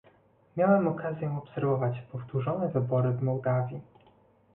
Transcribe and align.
Miałem 0.57 0.87
okazję 0.87 1.37
obserwować 1.37 2.01
powtórzone 2.11 2.67
wybory 2.69 3.11
w 3.11 3.23
Mołdawii 3.23 3.81